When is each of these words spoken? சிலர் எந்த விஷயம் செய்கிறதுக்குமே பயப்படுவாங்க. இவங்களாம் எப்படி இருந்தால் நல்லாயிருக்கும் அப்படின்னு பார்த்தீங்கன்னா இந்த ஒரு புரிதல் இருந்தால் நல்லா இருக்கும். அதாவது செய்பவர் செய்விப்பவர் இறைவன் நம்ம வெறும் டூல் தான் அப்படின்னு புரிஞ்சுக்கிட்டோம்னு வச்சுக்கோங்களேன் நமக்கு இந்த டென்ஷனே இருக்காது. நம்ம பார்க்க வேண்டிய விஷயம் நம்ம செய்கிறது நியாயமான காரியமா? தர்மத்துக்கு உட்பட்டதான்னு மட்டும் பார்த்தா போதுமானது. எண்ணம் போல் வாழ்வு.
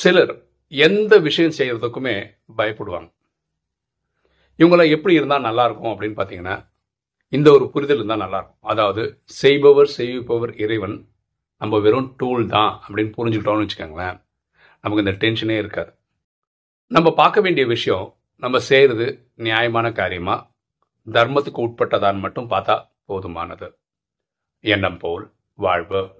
சிலர் 0.00 0.32
எந்த 0.68 1.18
விஷயம் 1.18 1.56
செய்கிறதுக்குமே 1.58 2.14
பயப்படுவாங்க. 2.58 3.08
இவங்களாம் 4.58 4.90
எப்படி 4.90 5.14
இருந்தால் 5.14 5.42
நல்லாயிருக்கும் 5.42 5.92
அப்படின்னு 5.92 6.18
பார்த்தீங்கன்னா 6.20 6.68
இந்த 7.28 7.52
ஒரு 7.52 7.70
புரிதல் 7.70 7.96
இருந்தால் 7.96 8.18
நல்லா 8.18 8.38
இருக்கும். 8.38 8.62
அதாவது 8.62 9.22
செய்பவர் 9.24 9.86
செய்விப்பவர் 9.86 10.52
இறைவன் 10.56 11.08
நம்ம 11.56 11.78
வெறும் 11.78 12.14
டூல் 12.16 12.46
தான் 12.46 12.80
அப்படின்னு 12.88 13.12
புரிஞ்சுக்கிட்டோம்னு 13.18 13.66
வச்சுக்கோங்களேன் 13.66 14.18
நமக்கு 14.80 15.04
இந்த 15.04 15.14
டென்ஷனே 15.24 15.56
இருக்காது. 15.58 15.92
நம்ம 16.86 17.12
பார்க்க 17.12 17.40
வேண்டிய 17.40 17.66
விஷயம் 17.66 18.06
நம்ம 18.36 18.58
செய்கிறது 18.58 19.06
நியாயமான 19.34 19.92
காரியமா? 19.92 20.36
தர்மத்துக்கு 21.06 21.60
உட்பட்டதான்னு 21.66 22.18
மட்டும் 22.18 22.50
பார்த்தா 22.50 22.76
போதுமானது. 23.08 23.68
எண்ணம் 24.60 24.98
போல் 24.98 25.32
வாழ்வு. 25.54 26.18